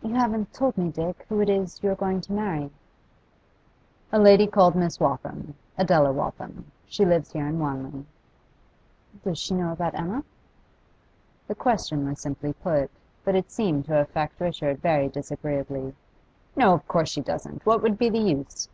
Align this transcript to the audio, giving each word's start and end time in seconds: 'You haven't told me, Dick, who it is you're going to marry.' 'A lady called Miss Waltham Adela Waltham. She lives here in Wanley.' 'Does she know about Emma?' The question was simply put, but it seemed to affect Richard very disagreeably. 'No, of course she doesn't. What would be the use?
'You 0.00 0.14
haven't 0.14 0.52
told 0.52 0.78
me, 0.78 0.92
Dick, 0.92 1.26
who 1.28 1.40
it 1.40 1.48
is 1.50 1.82
you're 1.82 1.96
going 1.96 2.20
to 2.20 2.32
marry.' 2.32 2.70
'A 4.12 4.18
lady 4.20 4.46
called 4.46 4.76
Miss 4.76 5.00
Waltham 5.00 5.54
Adela 5.76 6.12
Waltham. 6.12 6.70
She 6.86 7.04
lives 7.04 7.32
here 7.32 7.48
in 7.48 7.58
Wanley.' 7.58 8.06
'Does 9.24 9.36
she 9.40 9.54
know 9.54 9.72
about 9.72 9.96
Emma?' 9.96 10.22
The 11.48 11.56
question 11.56 12.08
was 12.08 12.20
simply 12.20 12.52
put, 12.52 12.92
but 13.24 13.34
it 13.34 13.50
seemed 13.50 13.86
to 13.86 13.98
affect 14.00 14.38
Richard 14.40 14.78
very 14.80 15.08
disagreeably. 15.08 15.96
'No, 16.54 16.72
of 16.72 16.86
course 16.86 17.08
she 17.08 17.20
doesn't. 17.20 17.66
What 17.66 17.82
would 17.82 17.98
be 17.98 18.08
the 18.08 18.20
use? 18.20 18.68